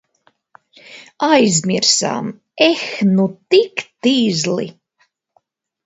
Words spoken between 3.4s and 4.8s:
tik tizli.